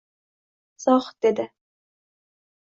Zohid 0.85 1.21
dedi 1.27 1.45